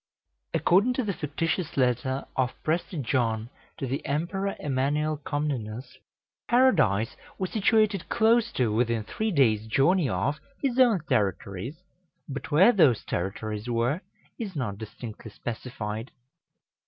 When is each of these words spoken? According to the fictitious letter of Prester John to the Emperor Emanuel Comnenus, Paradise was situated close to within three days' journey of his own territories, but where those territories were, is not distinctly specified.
According 0.55 0.93
to 0.93 1.03
the 1.03 1.13
fictitious 1.13 1.77
letter 1.77 2.25
of 2.35 2.55
Prester 2.63 2.97
John 2.97 3.51
to 3.77 3.85
the 3.85 4.03
Emperor 4.03 4.55
Emanuel 4.59 5.15
Comnenus, 5.17 5.97
Paradise 6.49 7.15
was 7.37 7.51
situated 7.51 8.09
close 8.09 8.51
to 8.53 8.73
within 8.73 9.03
three 9.03 9.29
days' 9.29 9.67
journey 9.67 10.09
of 10.09 10.39
his 10.59 10.79
own 10.79 11.01
territories, 11.07 11.83
but 12.27 12.49
where 12.49 12.71
those 12.71 13.03
territories 13.05 13.67
were, 13.69 14.01
is 14.39 14.55
not 14.55 14.79
distinctly 14.79 15.29
specified. 15.29 16.09